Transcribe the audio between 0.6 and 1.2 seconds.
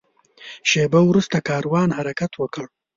شېبه